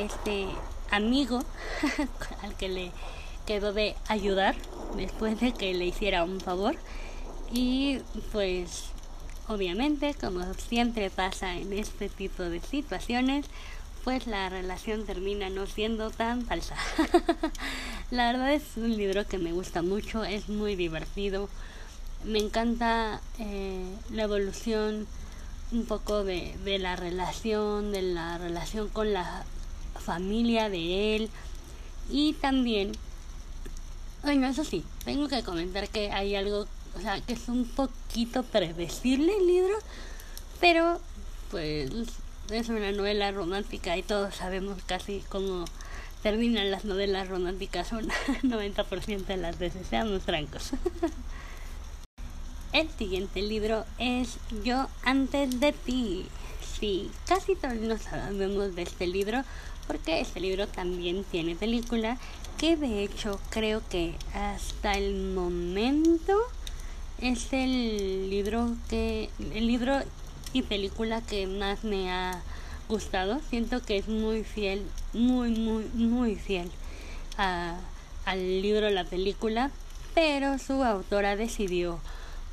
este 0.00 0.46
amigo 0.90 1.42
al 2.42 2.54
que 2.56 2.68
le 2.68 2.92
quedó 3.46 3.72
de 3.72 3.94
ayudar 4.08 4.56
después 4.96 5.40
de 5.40 5.52
que 5.52 5.74
le 5.74 5.86
hiciera 5.86 6.24
un 6.24 6.40
favor 6.40 6.76
y 7.52 8.00
pues 8.32 8.84
obviamente 9.48 10.14
como 10.14 10.42
siempre 10.54 11.10
pasa 11.10 11.54
en 11.56 11.72
este 11.72 12.08
tipo 12.08 12.42
de 12.42 12.60
situaciones 12.60 13.46
pues 14.04 14.26
la 14.26 14.48
relación 14.48 15.04
termina 15.04 15.50
no 15.50 15.66
siendo 15.66 16.10
tan 16.10 16.46
falsa. 16.46 16.76
la 18.10 18.32
verdad 18.32 18.54
es 18.54 18.62
un 18.76 18.96
libro 18.96 19.26
que 19.26 19.36
me 19.38 19.52
gusta 19.52 19.82
mucho, 19.82 20.24
es 20.24 20.48
muy 20.48 20.76
divertido, 20.76 21.48
me 22.24 22.38
encanta 22.38 23.20
eh, 23.38 23.84
la 24.10 24.22
evolución 24.22 25.06
un 25.72 25.84
poco 25.84 26.24
de, 26.24 26.56
de 26.64 26.78
la 26.78 26.96
relación, 26.96 27.92
de 27.92 28.02
la 28.02 28.38
relación 28.38 28.88
con 28.88 29.12
la 29.12 29.44
familia 30.08 30.70
de 30.70 31.16
él 31.16 31.30
y 32.08 32.32
también, 32.32 32.92
bueno, 34.22 34.46
eso 34.46 34.64
sí, 34.64 34.82
tengo 35.04 35.28
que 35.28 35.42
comentar 35.42 35.86
que 35.90 36.10
hay 36.10 36.34
algo, 36.34 36.66
o 36.96 37.00
sea, 37.02 37.20
que 37.20 37.34
es 37.34 37.46
un 37.48 37.66
poquito 37.66 38.42
predecible 38.42 39.36
el 39.36 39.46
libro, 39.46 39.76
pero 40.60 40.98
pues 41.50 41.90
es 42.50 42.70
una 42.70 42.90
novela 42.90 43.30
romántica 43.32 43.98
y 43.98 44.02
todos 44.02 44.34
sabemos 44.34 44.82
casi 44.86 45.22
cómo 45.28 45.66
terminan 46.22 46.70
las 46.70 46.86
novelas 46.86 47.28
románticas 47.28 47.92
un 47.92 48.08
90% 48.08 49.26
de 49.26 49.36
las 49.36 49.58
veces, 49.58 49.86
seamos 49.88 50.22
francos. 50.22 50.70
El 52.72 52.88
siguiente 52.92 53.42
libro 53.42 53.84
es 53.98 54.38
Yo 54.64 54.88
antes 55.04 55.60
de 55.60 55.72
ti. 55.72 56.26
Sí, 56.78 57.10
casi 57.26 57.56
todos 57.56 57.74
nos 57.74 58.02
sabemos 58.02 58.76
de 58.76 58.82
este 58.82 59.08
libro 59.08 59.42
porque 59.88 60.20
este 60.20 60.38
libro 60.38 60.68
también 60.68 61.24
tiene 61.24 61.56
película 61.56 62.18
que 62.56 62.76
de 62.76 63.02
hecho 63.02 63.40
creo 63.50 63.82
que 63.88 64.14
hasta 64.32 64.92
el 64.92 65.32
momento 65.34 66.38
es 67.20 67.52
el 67.52 68.30
libro 68.30 68.76
que 68.88 69.28
el 69.54 69.66
libro 69.66 69.98
y 70.52 70.62
película 70.62 71.20
que 71.20 71.46
más 71.48 71.82
me 71.82 72.12
ha 72.12 72.42
gustado. 72.88 73.40
Siento 73.50 73.82
que 73.82 73.96
es 73.96 74.06
muy 74.06 74.44
fiel 74.44 74.86
muy 75.12 75.50
muy 75.50 75.84
muy 75.94 76.36
fiel 76.36 76.70
al 77.36 78.62
libro 78.62 78.88
la 78.90 79.04
película 79.04 79.72
pero 80.14 80.58
su 80.58 80.84
autora 80.84 81.34
decidió 81.34 81.98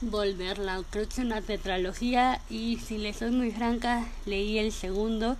volverla 0.01 0.83
creo 0.89 1.07
que 1.07 1.13
es 1.13 1.19
una 1.19 1.41
tetralogía 1.41 2.41
y 2.49 2.77
si 2.77 2.97
le 2.97 3.13
soy 3.13 3.31
muy 3.31 3.51
franca 3.51 4.05
leí 4.25 4.59
el 4.59 4.71
segundo 4.71 5.37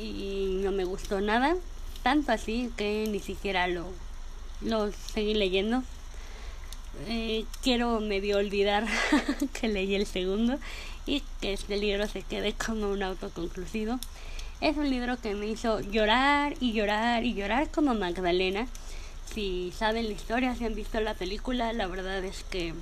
y 0.00 0.60
no 0.62 0.70
me 0.70 0.84
gustó 0.84 1.20
nada, 1.20 1.56
tanto 2.02 2.32
así 2.32 2.70
que 2.76 3.06
ni 3.10 3.20
siquiera 3.20 3.66
lo, 3.66 3.86
lo 4.60 4.92
seguí 4.92 5.34
leyendo. 5.34 5.82
Eh, 7.06 7.44
quiero 7.62 8.00
medio 8.00 8.38
olvidar 8.38 8.86
que 9.60 9.68
leí 9.68 9.94
el 9.94 10.06
segundo 10.06 10.58
y 11.06 11.22
que 11.40 11.52
este 11.52 11.76
libro 11.76 12.06
se 12.06 12.22
quede 12.22 12.52
como 12.52 12.90
un 12.90 13.02
autoconclusivo. 13.02 13.98
Es 14.60 14.76
un 14.76 14.90
libro 14.90 15.20
que 15.20 15.34
me 15.34 15.46
hizo 15.46 15.80
llorar 15.80 16.54
y 16.60 16.72
llorar 16.72 17.24
y 17.24 17.34
llorar 17.34 17.70
como 17.70 17.94
Magdalena. 17.94 18.66
Si 19.32 19.72
saben 19.76 20.06
la 20.06 20.12
historia, 20.12 20.54
si 20.56 20.64
han 20.64 20.74
visto 20.74 21.00
la 21.00 21.14
película, 21.14 21.72
la 21.72 21.86
verdad 21.86 22.24
es 22.24 22.42
que 22.44 22.74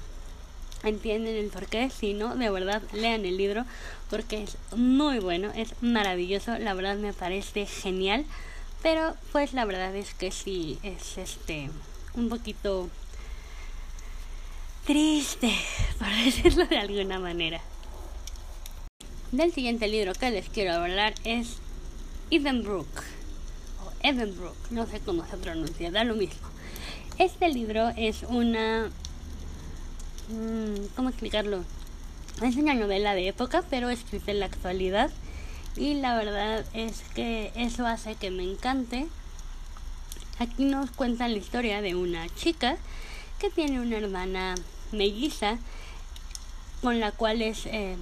entienden 0.88 1.36
el 1.36 1.48
porqué, 1.48 1.90
si 1.90 2.14
no, 2.14 2.36
de 2.36 2.50
verdad 2.50 2.82
lean 2.92 3.24
el 3.24 3.36
libro 3.36 3.64
porque 4.10 4.42
es 4.42 4.56
muy 4.76 5.18
bueno, 5.18 5.50
es 5.54 5.74
maravilloso, 5.80 6.58
la 6.58 6.74
verdad 6.74 6.96
me 6.96 7.12
parece 7.12 7.66
genial, 7.66 8.24
pero 8.82 9.16
pues 9.32 9.52
la 9.52 9.64
verdad 9.64 9.94
es 9.96 10.14
que 10.14 10.30
sí 10.30 10.78
es 10.82 11.18
este 11.18 11.70
un 12.14 12.28
poquito 12.28 12.88
triste, 14.86 15.52
por 15.98 16.08
decirlo 16.08 16.66
de 16.66 16.78
alguna 16.78 17.18
manera. 17.18 17.60
Del 19.32 19.52
siguiente 19.52 19.88
libro 19.88 20.12
que 20.14 20.30
les 20.30 20.48
quiero 20.48 20.74
hablar 20.74 21.14
es 21.24 21.58
Edenbrook 22.30 22.86
o 23.84 23.92
Edenbrook, 24.02 24.56
no 24.70 24.86
sé 24.86 25.00
cómo 25.00 25.26
se 25.26 25.36
pronuncia, 25.36 25.90
da 25.90 26.04
lo 26.04 26.14
mismo. 26.14 26.48
Este 27.18 27.48
libro 27.48 27.88
es 27.96 28.22
una 28.28 28.90
¿cómo 30.97 31.09
explicarlo? 31.09 31.64
Es 32.42 32.56
una 32.56 32.75
novela 32.75 33.14
de 33.14 33.28
época, 33.28 33.62
pero 33.71 33.90
escrita 33.90 34.30
en 34.30 34.40
la 34.40 34.47
actualidad. 34.47 35.11
Y 35.76 35.95
la 35.95 36.16
verdad 36.16 36.64
es 36.75 37.02
que 37.14 37.52
eso 37.54 37.87
hace 37.87 38.14
que 38.14 38.30
me 38.30 38.42
encante. 38.42 39.06
Aquí 40.38 40.64
nos 40.64 40.90
cuentan 40.90 41.33
la 41.33 41.38
historia 41.38 41.80
de 41.80 41.95
una 41.95 42.28
chica 42.30 42.76
que 43.38 43.50
tiene 43.50 43.80
una 43.80 43.99
hermana 43.99 44.54
melliza 44.92 45.59
con 46.83 47.00
la 47.00 47.12
cual 47.12 47.42
es 47.42 47.66
eh, 47.66 47.97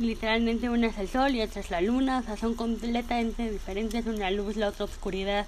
literalmente 0.00 0.68
una 0.68 0.88
es 0.88 0.98
el 0.98 1.08
sol 1.08 1.34
y 1.34 1.42
otra 1.42 1.60
es 1.60 1.70
la 1.70 1.80
luna, 1.80 2.18
o 2.18 2.22
sea, 2.22 2.36
son 2.36 2.54
completamente 2.54 3.50
diferentes, 3.50 4.06
una 4.06 4.30
luz, 4.30 4.56
la 4.56 4.68
otra 4.68 4.84
oscuridad, 4.84 5.46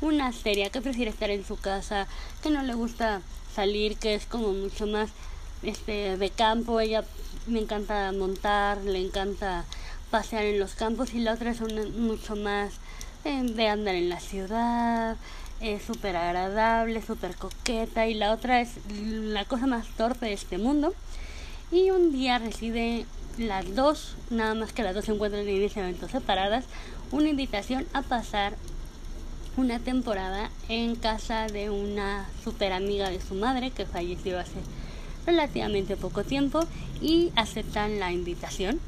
una 0.00 0.32
seria 0.32 0.70
que 0.70 0.80
prefiere 0.80 1.10
estar 1.10 1.30
en 1.30 1.44
su 1.44 1.56
casa, 1.56 2.06
que 2.42 2.50
no 2.50 2.62
le 2.62 2.74
gusta 2.74 3.22
salir, 3.54 3.96
que 3.96 4.14
es 4.14 4.26
como 4.26 4.52
mucho 4.52 4.86
más 4.86 5.10
este 5.62 6.16
de 6.16 6.30
campo 6.30 6.80
ella 6.80 7.04
me 7.46 7.60
encanta 7.60 8.12
montar 8.12 8.78
le 8.78 9.00
encanta 9.04 9.64
pasear 10.10 10.44
en 10.44 10.58
los 10.58 10.74
campos 10.74 11.14
y 11.14 11.20
la 11.20 11.34
otra 11.34 11.50
es 11.50 11.60
mucho 11.60 12.36
más 12.36 12.74
eh, 13.24 13.42
de 13.42 13.68
andar 13.68 13.94
en 13.94 14.08
la 14.08 14.20
ciudad 14.20 15.16
es 15.60 15.82
súper 15.82 16.16
agradable 16.16 17.02
súper 17.02 17.34
coqueta 17.34 18.06
y 18.06 18.14
la 18.14 18.32
otra 18.32 18.60
es 18.60 18.70
la 18.90 19.44
cosa 19.44 19.66
más 19.66 19.86
torpe 19.96 20.26
de 20.26 20.32
este 20.32 20.58
mundo. 20.58 20.94
Y 21.70 21.90
un 21.90 22.12
día 22.12 22.38
recibe 22.38 23.06
las 23.36 23.74
dos 23.74 24.16
nada 24.30 24.54
más 24.54 24.72
que 24.72 24.82
las 24.82 24.94
dos 24.94 25.04
se 25.04 25.12
encuentran 25.12 25.46
en 25.46 25.62
ese 25.62 25.80
evento 25.80 26.08
separadas 26.08 26.64
una 27.12 27.28
invitación 27.28 27.86
a 27.92 28.02
pasar 28.02 28.54
una 29.56 29.78
temporada 29.78 30.50
en 30.68 30.96
casa 30.96 31.46
de 31.46 31.70
una 31.70 32.26
super 32.42 32.72
amiga 32.72 33.10
de 33.10 33.20
su 33.20 33.34
madre 33.34 33.70
que 33.70 33.86
falleció 33.86 34.38
hace 34.38 34.60
relativamente 35.28 35.96
poco 35.96 36.24
tiempo 36.24 36.60
y 37.00 37.30
aceptan 37.36 38.00
la 38.00 38.12
invitación 38.12 38.80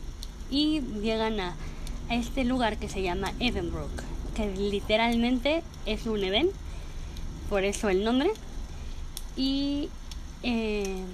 y 0.51 0.81
llegan 1.03 1.39
a, 1.41 1.55
este 2.11 2.43
lugar 2.43 2.77
que 2.77 2.89
se 2.89 3.03
llama 3.03 3.33
Edenbrook, 3.39 4.03
que 4.35 4.53
literalmente 4.57 5.63
es 5.87 6.07
un 6.07 6.25
Eden, 6.25 6.49
por 7.49 7.63
eso 7.63 7.89
el 7.89 8.03
nombre. 8.03 8.31
Y 9.37 9.91
eh, 10.43 11.05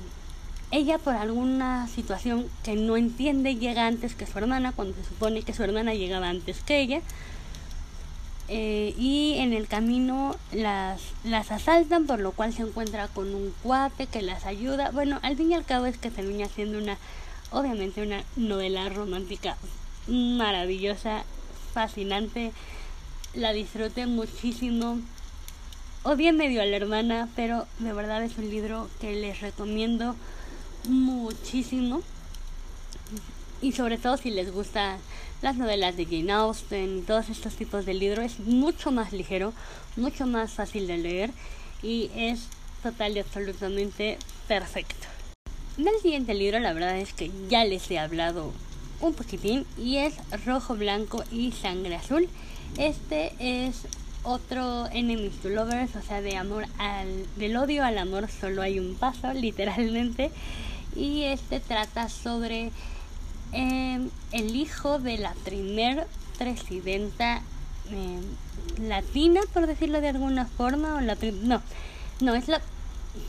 ella 0.70 0.96
por 0.96 1.14
alguna 1.14 1.86
situación 1.88 2.46
que 2.64 2.76
no 2.76 2.96
entiende 2.96 3.56
llega 3.56 3.86
antes 3.86 4.14
que 4.14 4.26
su 4.26 4.38
hermana, 4.38 4.72
cuando 4.72 4.94
se 4.94 5.04
supone 5.04 5.42
que 5.42 5.52
su 5.52 5.62
hermana 5.64 5.92
llegaba 5.92 6.30
antes 6.30 6.60
que 6.62 6.80
ella 6.80 7.02
eh, 8.48 8.94
y 8.96 9.34
en 9.38 9.52
el 9.52 9.66
camino 9.66 10.36
las, 10.52 11.00
las 11.24 11.50
asaltan, 11.50 12.06
por 12.06 12.20
lo 12.20 12.32
cual 12.32 12.52
se 12.52 12.62
encuentra 12.62 13.08
con 13.08 13.34
un 13.34 13.52
cuate 13.62 14.06
que 14.06 14.22
las 14.22 14.46
ayuda. 14.46 14.90
Bueno, 14.92 15.18
al 15.22 15.36
fin 15.36 15.50
y 15.50 15.54
al 15.54 15.64
cabo 15.64 15.86
es 15.86 15.98
que 15.98 16.10
termina 16.10 16.46
siendo 16.48 16.78
una, 16.78 16.96
obviamente 17.50 18.02
una 18.02 18.22
novela 18.36 18.88
romántica 18.88 19.56
maravillosa, 20.06 21.24
fascinante. 21.72 22.52
La 23.34 23.52
disfruté 23.52 24.06
muchísimo. 24.06 25.00
Odié 26.04 26.32
medio 26.32 26.62
a 26.62 26.66
la 26.66 26.76
hermana, 26.76 27.28
pero 27.34 27.66
de 27.80 27.92
verdad 27.92 28.22
es 28.22 28.38
un 28.38 28.48
libro 28.48 28.88
que 29.00 29.16
les 29.16 29.40
recomiendo 29.40 30.14
muchísimo. 30.88 32.02
Y 33.62 33.72
sobre 33.72 33.98
todo 33.98 34.16
si 34.16 34.30
les 34.30 34.52
gusta 34.52 34.98
las 35.42 35.56
novelas 35.56 35.96
de 35.96 36.04
Jane 36.04 36.32
Austen, 36.32 37.04
todos 37.06 37.28
estos 37.28 37.54
tipos 37.54 37.86
de 37.86 37.94
libros, 37.94 38.24
es 38.24 38.40
mucho 38.40 38.90
más 38.90 39.12
ligero, 39.12 39.52
mucho 39.96 40.26
más 40.26 40.52
fácil 40.52 40.86
de 40.86 40.98
leer 40.98 41.30
y 41.82 42.10
es 42.14 42.48
total 42.82 43.16
y 43.16 43.20
absolutamente 43.20 44.18
perfecto. 44.48 45.06
Del 45.76 45.98
siguiente 46.00 46.34
libro 46.34 46.58
la 46.58 46.72
verdad 46.72 46.96
es 46.98 47.12
que 47.12 47.30
ya 47.48 47.64
les 47.64 47.90
he 47.90 47.98
hablado 47.98 48.52
un 49.00 49.12
poquitín 49.14 49.66
y 49.76 49.98
es 49.98 50.14
Rojo, 50.44 50.74
Blanco 50.74 51.22
y 51.30 51.52
Sangre 51.52 51.96
Azul. 51.96 52.28
Este 52.78 53.34
es 53.38 53.86
otro 54.22 54.86
Enemies 54.86 55.34
to 55.42 55.50
Lovers, 55.50 55.94
o 55.96 56.02
sea, 56.02 56.20
de 56.20 56.36
amor 56.36 56.64
al, 56.78 57.26
del 57.36 57.56
odio 57.56 57.84
al 57.84 57.98
amor 57.98 58.28
solo 58.28 58.62
hay 58.62 58.78
un 58.78 58.94
paso, 58.94 59.32
literalmente. 59.34 60.30
Y 60.94 61.24
este 61.24 61.60
trata 61.60 62.08
sobre 62.08 62.72
Em, 63.52 64.10
el 64.32 64.56
hijo 64.56 64.98
de 64.98 65.18
la 65.18 65.32
primer 65.44 66.06
presidenta 66.38 67.42
em, 67.90 68.22
latina, 68.88 69.40
por 69.52 69.66
decirlo 69.66 70.00
de 70.00 70.08
alguna 70.08 70.46
forma, 70.46 70.96
o 70.96 71.00
la 71.00 71.16
no, 71.42 71.62
no, 72.20 72.34
es 72.34 72.48
la 72.48 72.60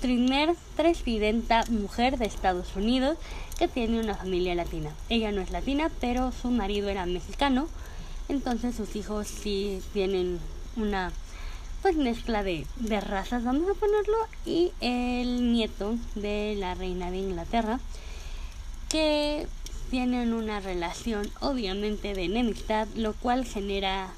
primer 0.02 0.56
presidenta 0.76 1.64
mujer 1.70 2.18
de 2.18 2.26
Estados 2.26 2.76
Unidos 2.76 3.18
que 3.58 3.68
tiene 3.68 4.00
una 4.00 4.16
familia 4.16 4.56
latina. 4.56 4.92
Ella 5.10 5.32
no 5.32 5.42
es 5.42 5.52
latina, 5.52 5.90
pero 6.02 6.32
su 6.32 6.50
marido 6.50 6.90
era 6.90 7.06
mexicano, 7.06 7.68
entonces 8.28 8.76
sus 8.76 8.96
hijos 8.96 9.28
sí 9.28 9.82
tienen 9.94 10.40
una 10.76 11.12
pues 11.82 11.96
mezcla 11.96 12.44
de, 12.44 12.66
de 12.78 13.00
razas, 13.00 13.44
vamos 13.44 13.70
a 13.70 13.80
ponerlo, 13.80 14.18
y 14.46 14.72
el 14.82 15.54
nieto 15.54 15.96
de 16.16 16.56
la 16.58 16.74
reina 16.74 17.12
de 17.12 17.18
Inglaterra, 17.18 17.80
que 18.90 19.48
tienen 19.90 20.34
una 20.34 20.60
relación 20.60 21.30
obviamente 21.40 22.14
de 22.14 22.26
enemistad, 22.26 22.88
lo 22.96 23.14
cual 23.14 23.46
genera 23.46 24.10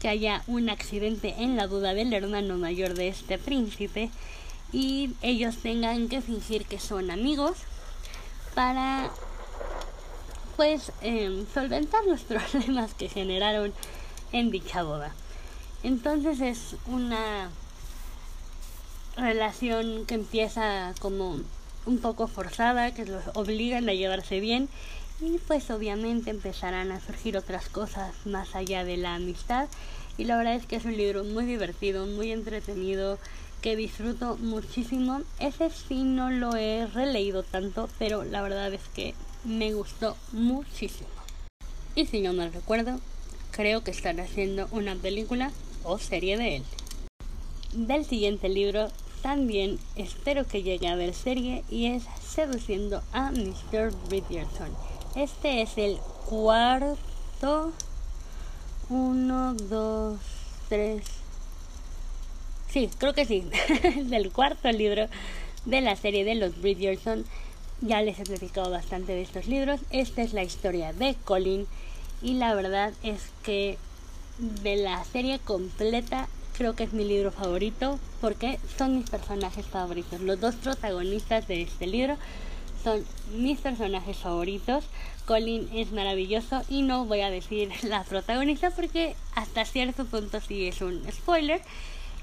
que 0.00 0.08
haya 0.08 0.42
un 0.46 0.70
accidente 0.70 1.34
en 1.38 1.56
la 1.56 1.66
duda 1.66 1.94
del 1.94 2.12
hermano 2.12 2.56
mayor 2.56 2.94
de 2.94 3.08
este 3.08 3.38
príncipe 3.38 4.10
y 4.72 5.10
ellos 5.22 5.58
tengan 5.58 6.08
que 6.08 6.22
fingir 6.22 6.64
que 6.64 6.78
son 6.78 7.10
amigos 7.10 7.58
para 8.54 9.10
pues 10.56 10.92
em, 11.02 11.46
solventar 11.52 12.04
los 12.04 12.20
problemas 12.32 12.94
que 12.94 13.08
generaron 13.08 13.72
en 14.32 14.50
dicha 14.50 14.82
boda. 14.82 15.14
Entonces 15.82 16.40
es 16.40 16.76
una 16.86 17.50
relación 19.16 20.06
que 20.06 20.14
empieza 20.14 20.94
como 21.00 21.40
un 21.86 21.98
poco 21.98 22.26
forzada, 22.26 22.92
que 22.92 23.06
los 23.06 23.24
obligan 23.34 23.88
a 23.88 23.94
llevarse 23.94 24.40
bien 24.40 24.68
y 25.20 25.38
pues 25.46 25.70
obviamente 25.70 26.30
empezarán 26.30 26.92
a 26.92 27.00
surgir 27.00 27.36
otras 27.36 27.68
cosas 27.68 28.14
más 28.24 28.54
allá 28.54 28.84
de 28.84 28.96
la 28.96 29.14
amistad 29.14 29.68
y 30.16 30.24
la 30.24 30.36
verdad 30.36 30.54
es 30.54 30.66
que 30.66 30.76
es 30.76 30.84
un 30.84 30.96
libro 30.96 31.24
muy 31.24 31.44
divertido, 31.44 32.06
muy 32.06 32.32
entretenido, 32.32 33.18
que 33.62 33.76
disfruto 33.76 34.36
muchísimo. 34.38 35.22
Ese 35.38 35.70
sí 35.70 36.02
no 36.02 36.30
lo 36.30 36.56
he 36.56 36.86
releído 36.86 37.42
tanto, 37.42 37.88
pero 37.98 38.24
la 38.24 38.42
verdad 38.42 38.72
es 38.72 38.82
que 38.94 39.14
me 39.44 39.72
gustó 39.72 40.16
muchísimo. 40.32 41.08
Y 41.94 42.06
si 42.06 42.20
no 42.20 42.32
me 42.32 42.48
recuerdo, 42.48 43.00
creo 43.50 43.82
que 43.82 43.90
están 43.90 44.20
haciendo 44.20 44.68
una 44.72 44.94
película 44.94 45.52
o 45.84 45.98
serie 45.98 46.36
de 46.36 46.56
él. 46.56 46.64
Del 47.72 48.04
siguiente 48.04 48.48
libro 48.48 48.88
también 49.22 49.78
espero 49.96 50.46
que 50.46 50.62
llegue 50.62 50.88
a 50.88 50.96
ver 50.96 51.14
serie 51.14 51.64
y 51.70 51.86
es 51.86 52.04
Seduciendo 52.26 53.02
a 53.12 53.30
Mr. 53.30 53.92
Bridgerton. 54.08 54.89
Este 55.16 55.62
es 55.62 55.76
el 55.76 55.98
cuarto. 56.28 57.72
Uno, 58.88 59.54
dos, 59.54 60.20
tres. 60.68 61.02
Sí, 62.70 62.88
creo 62.96 63.12
que 63.12 63.24
sí. 63.24 63.44
del 64.04 64.30
cuarto 64.30 64.70
libro 64.70 65.08
de 65.64 65.80
la 65.80 65.96
serie 65.96 66.24
de 66.24 66.36
los 66.36 66.60
Bridgerton. 66.60 67.24
Ya 67.80 68.02
les 68.02 68.20
he 68.20 68.24
platicado 68.24 68.70
bastante 68.70 69.12
de 69.12 69.22
estos 69.22 69.48
libros. 69.48 69.80
Esta 69.90 70.22
es 70.22 70.32
la 70.32 70.44
historia 70.44 70.92
de 70.92 71.16
Colin. 71.24 71.66
Y 72.22 72.34
la 72.34 72.54
verdad 72.54 72.92
es 73.02 73.30
que 73.42 73.78
de 74.38 74.76
la 74.76 75.02
serie 75.04 75.40
completa 75.40 76.28
creo 76.56 76.76
que 76.76 76.84
es 76.84 76.92
mi 76.92 77.04
libro 77.04 77.32
favorito 77.32 77.98
porque 78.20 78.60
son 78.78 78.98
mis 78.98 79.10
personajes 79.10 79.66
favoritos. 79.66 80.20
Los 80.20 80.40
dos 80.40 80.54
protagonistas 80.54 81.48
de 81.48 81.62
este 81.62 81.86
libro 81.88 82.16
son 82.82 83.04
mis 83.34 83.60
personajes 83.60 84.16
favoritos. 84.18 84.84
Colin 85.26 85.68
es 85.72 85.92
maravilloso 85.92 86.62
y 86.68 86.82
no 86.82 87.04
voy 87.04 87.20
a 87.20 87.30
decir 87.30 87.70
la 87.82 88.04
protagonista 88.04 88.70
porque 88.70 89.14
hasta 89.34 89.64
cierto 89.64 90.04
punto 90.04 90.40
sí 90.40 90.66
es 90.66 90.80
un 90.80 91.02
spoiler. 91.10 91.62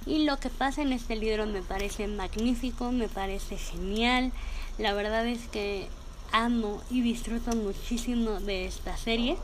Y 0.05 0.25
lo 0.25 0.39
que 0.39 0.49
pasa 0.49 0.81
en 0.81 0.93
este 0.93 1.15
libro 1.15 1.45
me 1.45 1.61
parece 1.61 2.07
magnífico, 2.07 2.91
me 2.91 3.09
parece 3.09 3.57
genial. 3.57 4.31
La 4.77 4.93
verdad 4.93 5.25
es 5.27 5.47
que 5.47 5.87
amo 6.31 6.81
y 6.89 7.01
disfruto 7.01 7.55
muchísimo 7.55 8.39
de 8.39 8.65
esta 8.65 8.95
serie. 8.97 9.37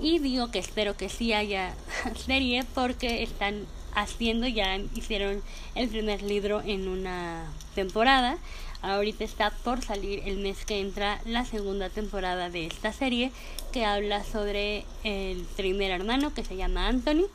Y 0.00 0.18
digo 0.18 0.50
que 0.50 0.58
espero 0.58 0.96
que 0.96 1.08
sí 1.08 1.32
haya 1.32 1.74
serie 2.26 2.64
porque 2.74 3.22
están 3.22 3.66
haciendo, 3.94 4.46
ya 4.46 4.78
hicieron 4.94 5.42
el 5.74 5.88
primer 5.88 6.22
libro 6.22 6.62
en 6.64 6.88
una 6.88 7.44
temporada. 7.74 8.38
Ahorita 8.82 9.22
está 9.22 9.50
por 9.50 9.80
salir 9.82 10.22
el 10.26 10.38
mes 10.38 10.64
que 10.64 10.80
entra 10.80 11.20
la 11.24 11.44
segunda 11.44 11.88
temporada 11.88 12.50
de 12.50 12.66
esta 12.66 12.92
serie 12.92 13.30
que 13.72 13.84
habla 13.84 14.24
sobre 14.24 14.84
el 15.04 15.44
primer 15.56 15.92
hermano 15.92 16.34
que 16.34 16.44
se 16.44 16.56
llama 16.56 16.88
Anthony. 16.88 17.26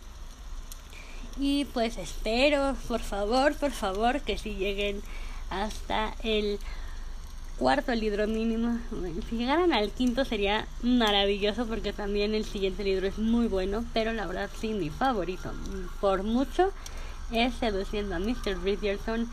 Y 1.40 1.66
pues 1.66 1.98
espero, 1.98 2.76
por 2.88 3.00
favor, 3.00 3.56
por 3.56 3.72
favor, 3.72 4.22
que 4.22 4.38
si 4.38 4.56
lleguen 4.56 5.02
hasta 5.50 6.14
el 6.24 6.60
cuarto 7.58 7.94
libro 7.96 8.28
mínimo. 8.28 8.80
si 9.30 9.38
llegaran 9.38 9.74
al 9.74 9.92
quinto 9.92 10.26
sería 10.26 10.68
maravilloso 10.82 11.66
porque 11.66 11.94
también 11.94 12.36
el 12.36 12.46
siguiente 12.46 12.84
libro 12.84 13.08
es 13.08 13.18
muy 13.18 13.48
bueno, 13.48 13.86
pero 13.94 14.14
la 14.14 14.28
verdad 14.28 14.50
sí, 14.60 14.74
mi 14.74 14.90
favorito, 14.90 15.52
por 16.00 16.24
mucho, 16.24 16.72
es 17.32 17.56
Seduciendo 17.56 18.16
a 18.16 18.20
Mr. 18.20 18.56
Bridgerton 18.56 19.28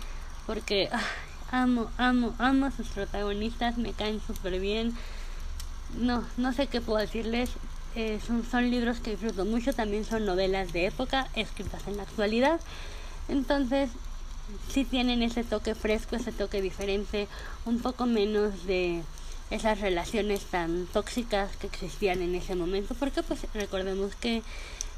porque 0.47 0.89
ah, 0.93 1.03
amo, 1.51 1.91
amo, 1.99 2.35
amo 2.39 2.67
a 2.67 2.71
sus 2.71 2.89
protagonistas, 2.89 3.79
me 3.79 3.93
caen 3.93 4.21
súper 4.27 4.61
bien. 4.61 4.97
No, 5.99 6.25
no 6.37 6.53
sé 6.53 6.67
qué 6.67 6.81
puedo 6.81 6.99
decirles. 6.99 7.51
Eh, 7.95 8.19
son, 8.27 8.45
son 8.45 8.71
libros 8.71 8.99
que 8.99 9.13
disfruto 9.13 9.45
mucho, 9.45 9.73
también 9.73 10.05
son 10.05 10.27
novelas 10.27 10.73
de 10.73 10.87
época 10.87 11.29
escritas 11.35 11.87
en 11.87 11.97
la 11.97 12.03
actualidad. 12.03 12.61
Entonces, 13.29 13.91
sí 14.69 14.85
tienen 14.85 15.23
ese 15.23 15.45
toque 15.45 15.75
fresco, 15.75 16.17
ese 16.17 16.33
toque 16.33 16.61
diferente, 16.61 17.29
un 17.65 17.81
poco 17.81 18.07
menos 18.07 18.67
de 18.67 19.03
esas 19.51 19.81
relaciones 19.81 20.43
tan 20.45 20.87
tóxicas 20.87 21.57
que 21.57 21.67
existían 21.67 22.23
en 22.23 22.35
ese 22.35 22.55
momento, 22.55 22.95
porque 22.95 23.23
pues 23.23 23.41
recordemos 23.55 24.15
que 24.17 24.43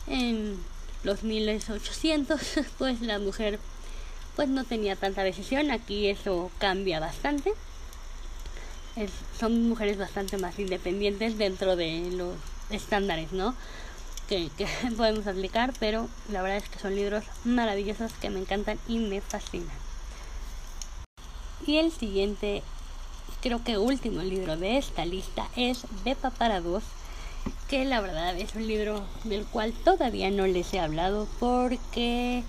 en 0.06 0.56
los 1.04 1.22
1800 1.22 2.40
pues 2.78 3.00
la 3.00 3.18
mujer 3.18 3.58
pues 4.36 4.48
no 4.48 4.64
tenía 4.64 4.94
tanta 4.94 5.24
decisión, 5.24 5.70
aquí 5.70 6.08
eso 6.08 6.50
cambia 6.58 7.00
bastante. 7.00 7.52
son 9.38 9.68
mujeres 9.68 9.98
bastante 9.98 10.38
más 10.38 10.58
independientes 10.58 11.38
dentro 11.38 11.74
de 11.76 12.10
los 12.12 12.36
estándares, 12.70 13.32
¿no? 13.32 13.54
que, 14.28 14.50
podemos 14.96 15.26
aplicar, 15.26 15.72
pero 15.78 16.08
la 16.30 16.42
verdad 16.42 16.58
es 16.58 16.68
que 16.68 16.78
son 16.78 16.94
libros 16.94 17.24
maravillosos 17.44 18.12
que 18.14 18.30
me 18.30 18.40
encantan 18.40 18.78
y 18.88 18.98
me 18.98 19.20
fascinan. 19.20 19.76
Y 21.66 21.78
el 21.78 21.90
siguiente, 21.90 22.62
creo 23.42 23.62
que 23.64 23.78
último 23.78 24.22
libro 24.22 24.56
de 24.56 24.78
esta 24.78 25.04
lista 25.04 25.48
es 25.56 25.84
Bepa 26.04 26.30
para 26.30 26.60
dos, 26.60 26.84
que 27.68 27.84
la 27.84 28.00
verdad 28.00 28.36
es 28.36 28.54
un 28.54 28.66
libro 28.66 29.04
del 29.24 29.44
cual 29.46 29.72
todavía 29.72 30.30
no 30.30 30.46
les 30.46 30.72
he 30.74 30.80
hablado 30.80 31.26
porque 31.40 32.44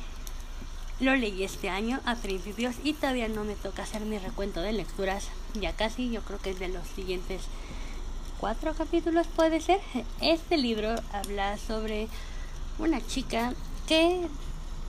lo 1.00 1.16
leí 1.16 1.44
este 1.44 1.70
año 1.70 2.00
a 2.06 2.16
principios 2.16 2.76
y 2.84 2.94
todavía 2.94 3.28
no 3.28 3.44
me 3.44 3.56
toca 3.56 3.84
hacer 3.84 4.02
mi 4.02 4.18
recuento 4.18 4.62
de 4.62 4.74
lecturas, 4.74 5.28
ya 5.60 5.74
casi, 5.74 6.10
yo 6.10 6.22
creo 6.22 6.40
que 6.40 6.52
es 6.52 6.60
de 6.60 6.70
los 6.70 6.88
siguientes 6.88 7.42
cuatro 8.40 8.74
capítulos 8.74 9.28
puede 9.28 9.62
ser. 9.62 9.80
Este 10.22 10.58
libro 10.58 10.96
habla 11.12 11.58
sobre 11.58 12.08
una 12.80 13.06
chica 13.06 13.54
que 13.88 14.28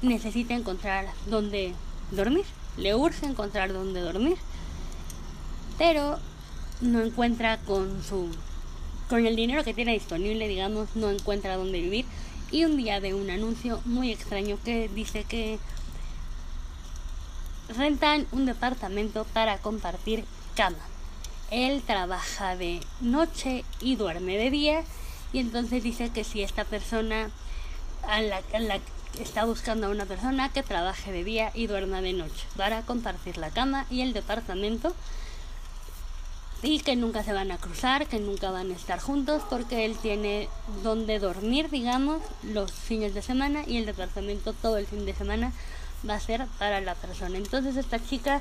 necesita 0.02 0.54
encontrar 0.54 1.06
dónde 1.26 1.74
dormir. 2.10 2.44
Le 2.76 2.94
urge 2.94 3.26
encontrar 3.26 3.72
dónde 3.72 4.00
dormir. 4.00 4.36
Pero 5.78 6.18
no 6.80 7.00
encuentra 7.00 7.58
con 7.58 8.02
su 8.02 8.28
con 9.08 9.24
el 9.24 9.36
dinero 9.36 9.64
que 9.64 9.72
tiene 9.72 9.94
disponible, 9.94 10.48
digamos, 10.48 10.94
no 10.94 11.10
encuentra 11.10 11.56
dónde 11.56 11.80
vivir 11.80 12.04
y 12.50 12.64
un 12.64 12.76
día 12.76 13.00
de 13.00 13.14
un 13.14 13.30
anuncio 13.30 13.80
muy 13.86 14.12
extraño 14.12 14.58
que 14.62 14.88
dice 14.88 15.24
que 15.24 15.58
rentan 17.76 18.26
un 18.32 18.46
departamento 18.46 19.24
para 19.32 19.58
compartir 19.58 20.24
cama. 20.54 20.78
Él 21.50 21.82
trabaja 21.86 22.56
de 22.56 22.80
noche 23.00 23.64
y 23.80 23.96
duerme 23.96 24.36
de 24.36 24.50
día 24.50 24.84
y 25.32 25.38
entonces 25.38 25.82
dice 25.82 26.10
que 26.10 26.24
si 26.24 26.42
esta 26.42 26.64
persona 26.64 27.30
a 28.06 28.20
la, 28.20 28.40
está 29.20 29.44
buscando 29.44 29.86
a 29.86 29.90
una 29.90 30.06
persona 30.06 30.50
que 30.50 30.62
trabaje 30.62 31.12
de 31.12 31.24
día 31.24 31.50
y 31.54 31.66
duerma 31.66 32.00
de 32.00 32.12
noche 32.12 32.46
para 32.56 32.82
compartir 32.82 33.38
la 33.38 33.50
cama 33.50 33.86
y 33.90 34.02
el 34.02 34.12
departamento 34.12 34.94
y 36.62 36.80
que 36.80 36.96
nunca 36.96 37.22
se 37.22 37.32
van 37.32 37.52
a 37.52 37.58
cruzar, 37.58 38.06
que 38.06 38.18
nunca 38.18 38.50
van 38.50 38.70
a 38.70 38.74
estar 38.74 38.98
juntos 38.98 39.42
porque 39.48 39.84
él 39.84 39.96
tiene 39.96 40.48
donde 40.82 41.18
dormir, 41.18 41.70
digamos, 41.70 42.20
los 42.42 42.72
fines 42.72 43.14
de 43.14 43.22
semana 43.22 43.62
y 43.66 43.76
el 43.76 43.86
departamento 43.86 44.52
todo 44.52 44.76
el 44.76 44.86
fin 44.86 45.06
de 45.06 45.14
semana 45.14 45.52
va 46.08 46.14
a 46.14 46.20
ser 46.20 46.46
para 46.58 46.80
la 46.80 46.94
persona. 46.94 47.38
Entonces 47.38 47.76
esta 47.76 48.04
chica 48.04 48.40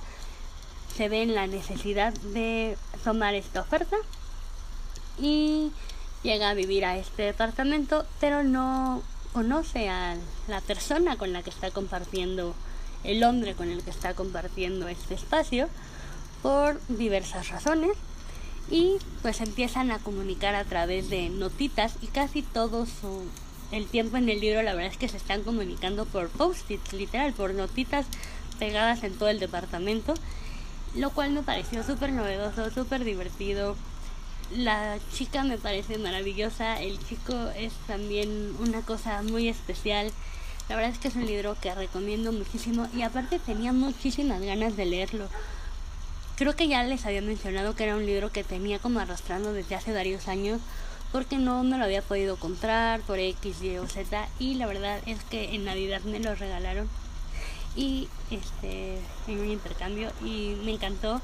se 0.96 1.10
ve 1.10 1.22
en 1.22 1.36
la 1.36 1.48
necesidad 1.48 2.14
de 2.14 2.78
tomar 3.04 3.36
esta 3.36 3.62
oferta 3.62 3.96
y 5.20 5.72
llega 6.24 6.50
a 6.50 6.54
vivir 6.54 6.86
a 6.86 6.98
este 6.98 7.24
departamento, 7.24 8.06
pero 8.20 8.44
no 8.44 9.02
conoce 9.34 9.90
a 9.90 10.16
la 10.48 10.62
persona 10.62 11.18
con 11.18 11.34
la 11.34 11.44
que 11.44 11.50
está 11.50 11.72
compartiendo, 11.72 12.56
el 13.04 13.24
hombre 13.24 13.54
con 13.54 13.70
el 13.70 13.84
que 13.84 13.92
está 13.92 14.14
compartiendo 14.14 14.88
este 14.88 15.14
espacio, 15.14 15.70
por 16.42 16.80
diversas 16.88 17.50
razones. 17.50 17.92
Y 18.70 18.98
pues 19.22 19.40
empiezan 19.40 19.92
a 19.92 20.00
comunicar 20.00 20.56
a 20.56 20.66
través 20.66 21.10
de 21.10 21.30
notitas 21.30 21.94
y 22.02 22.08
casi 22.08 22.42
todo 22.42 22.86
su 22.86 23.24
el 23.72 23.88
tiempo 23.88 24.18
en 24.18 24.30
el 24.30 24.40
libro 24.40 24.62
la 24.62 24.74
verdad 24.74 24.92
es 24.92 24.98
que 24.98 25.10
se 25.10 25.18
están 25.18 25.44
comunicando 25.44 26.06
por 26.06 26.30
post-its, 26.30 26.94
literal, 26.94 27.34
por 27.34 27.54
notitas 27.54 28.06
pegadas 28.60 29.04
en 29.04 29.14
todo 29.18 29.30
el 29.30 29.40
departamento, 29.40 30.14
lo 30.96 31.12
cual 31.12 31.32
me 31.32 31.44
pareció 31.44 31.84
súper 31.84 32.12
novedoso, 32.12 32.72
súper 32.72 33.04
divertido. 33.04 33.76
La 34.56 34.98
chica 35.14 35.44
me 35.44 35.58
parece 35.58 35.98
maravillosa, 35.98 36.82
el 36.82 36.98
chico 37.06 37.36
es 37.58 37.74
también 37.86 38.56
una 38.60 38.82
cosa 38.82 39.22
muy 39.22 39.50
especial. 39.50 40.12
La 40.70 40.76
verdad 40.76 40.92
es 40.92 41.00
que 41.00 41.10
es 41.10 41.16
un 41.16 41.26
libro 41.26 41.58
que 41.62 41.74
recomiendo 41.76 42.32
muchísimo 42.32 42.88
y 42.96 43.02
aparte 43.02 43.40
tenía 43.40 43.74
muchísimas 43.74 44.42
ganas 44.42 44.78
de 44.78 44.86
leerlo. 44.86 45.28
Creo 46.38 46.56
que 46.56 46.68
ya 46.68 46.84
les 46.84 47.06
había 47.06 47.22
mencionado 47.22 47.76
que 47.76 47.84
era 47.84 47.96
un 47.96 48.06
libro 48.06 48.32
que 48.32 48.44
tenía 48.44 48.80
como 48.80 49.00
arrastrando 49.00 49.54
desde 49.54 49.76
hace 49.76 49.92
varios 49.92 50.28
años 50.28 50.62
porque 51.12 51.38
no 51.38 51.64
me 51.64 51.78
lo 51.78 51.86
había 51.86 52.02
podido 52.02 52.38
comprar 52.38 53.02
por 53.02 53.20
X, 53.20 53.62
Y 53.62 53.78
o 53.78 53.88
Z 53.88 54.28
y 54.40 54.56
la 54.56 54.68
verdad 54.68 55.00
es 55.06 55.24
que 55.24 55.56
en 55.56 55.66
Navidad 55.66 56.02
me 56.02 56.20
lo 56.20 56.36
regalaron. 56.36 56.90
Y 57.76 58.10
este 58.32 58.98
en 59.28 59.40
un 59.40 59.50
intercambio 59.52 60.12
y 60.24 60.56
me 60.64 60.74
encantó. 60.74 61.22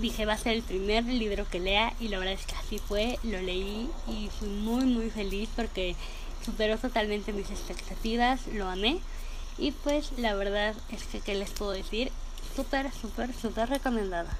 Dije 0.00 0.26
va 0.26 0.34
a 0.34 0.38
ser 0.38 0.52
el 0.52 0.62
primer 0.62 1.04
libro 1.04 1.46
que 1.50 1.58
lea 1.58 1.92
y 1.98 2.08
la 2.08 2.18
verdad 2.18 2.34
es 2.34 2.46
que 2.46 2.54
así 2.54 2.78
fue 2.78 3.18
lo 3.24 3.40
leí 3.40 3.90
y 4.06 4.28
fui 4.38 4.48
muy 4.48 4.84
muy 4.84 5.10
feliz 5.10 5.48
porque 5.56 5.96
superó 6.44 6.78
totalmente 6.78 7.32
mis 7.32 7.50
expectativas 7.50 8.46
lo 8.48 8.68
amé. 8.68 9.00
Y 9.56 9.72
pues 9.72 10.12
la 10.16 10.34
verdad 10.34 10.76
es 10.90 11.02
que 11.04 11.20
qué 11.20 11.34
les 11.34 11.50
puedo 11.50 11.72
decir 11.72 12.12
súper 12.54 12.92
súper 12.92 13.34
súper 13.34 13.68
recomendada 13.70 14.38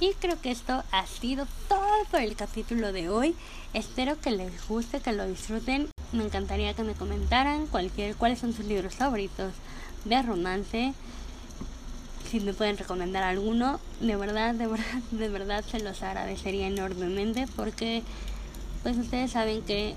y 0.00 0.12
creo 0.14 0.40
que 0.40 0.50
esto 0.50 0.82
ha 0.90 1.06
sido 1.06 1.46
todo 1.68 2.04
por 2.10 2.20
el 2.20 2.36
capítulo 2.36 2.92
de 2.92 3.08
hoy. 3.08 3.34
Espero 3.72 4.20
que 4.20 4.30
les 4.30 4.66
guste, 4.68 5.00
que 5.00 5.12
lo 5.12 5.26
disfruten. 5.26 5.88
Me 6.12 6.24
encantaría 6.24 6.74
que 6.74 6.82
me 6.82 6.94
comentaran 6.94 7.66
cualquier, 7.66 8.14
cuáles 8.16 8.38
son 8.38 8.52
sus 8.52 8.66
libros 8.66 8.94
favoritos 8.94 9.52
de 10.04 10.22
romance. 10.22 10.92
Si 12.30 12.40
me 12.40 12.52
pueden 12.52 12.76
recomendar 12.76 13.22
alguno, 13.22 13.80
de 14.00 14.16
verdad, 14.16 14.54
de 14.54 14.66
verdad, 14.66 14.84
de 15.10 15.28
verdad 15.28 15.64
se 15.64 15.80
los 15.80 16.02
agradecería 16.02 16.66
enormemente 16.66 17.46
porque 17.56 18.02
pues 18.82 18.98
ustedes 18.98 19.32
saben 19.32 19.62
que 19.62 19.94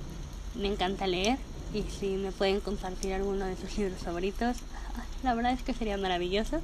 me 0.56 0.68
encanta 0.68 1.08
leer 1.08 1.38
y 1.74 1.84
si 1.84 2.16
me 2.16 2.32
pueden 2.32 2.60
compartir 2.62 3.14
alguno 3.14 3.46
de 3.46 3.58
sus 3.58 3.78
libros 3.78 4.00
favoritos, 4.00 4.58
la 5.24 5.34
verdad 5.34 5.54
es 5.54 5.62
que 5.62 5.74
sería 5.74 5.98
maravilloso. 5.98 6.62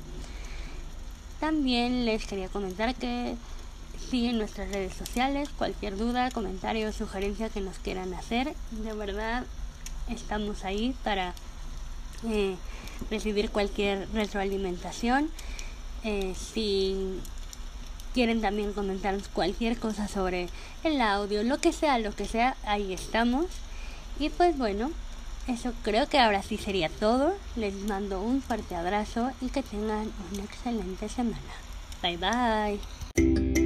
También 1.45 2.05
les 2.05 2.25
quería 2.25 2.49
comentar 2.49 2.95
que 2.95 3.36
siguen 4.10 4.39
nuestras 4.39 4.67
redes 4.69 4.95
sociales, 4.95 5.47
cualquier 5.55 5.95
duda, 5.95 6.31
comentario, 6.31 6.91
sugerencia 6.91 7.49
que 7.49 7.62
nos 7.62 7.77
quieran 7.77 8.15
hacer, 8.15 8.55
de 8.71 8.93
verdad 8.93 9.45
estamos 10.10 10.65
ahí 10.65 10.95
para 11.03 11.36
eh, 12.27 12.55
recibir 13.12 13.51
cualquier 13.51 14.08
retroalimentación. 14.12 15.29
Eh, 16.03 16.34
si 16.34 17.19
quieren 18.15 18.41
también 18.41 18.73
comentarnos 18.73 19.27
cualquier 19.27 19.77
cosa 19.77 20.08
sobre 20.08 20.49
el 20.84 20.99
audio, 20.99 21.43
lo 21.43 21.60
que 21.60 21.73
sea, 21.73 21.99
lo 21.99 22.12
que 22.12 22.25
sea, 22.25 22.58
ahí 22.65 22.91
estamos. 22.91 23.45
Y 24.17 24.29
pues 24.29 24.58
bueno, 24.58 24.89
eso 25.47 25.73
creo 25.84 26.08
que 26.08 26.19
ahora 26.19 26.41
sí 26.41 26.58
sería 26.58 26.89
todo. 26.89 27.34
Les 27.55 27.73
mando 27.73 28.21
un 28.21 28.41
fuerte 28.41 28.75
abrazo 28.75 29.31
y 29.41 29.49
que 29.49 29.63
tengan 29.63 30.12
una 30.31 30.43
excelente 30.43 31.10
semana. 31.10 31.39
Bye 32.01 32.17
bye. 32.17 33.64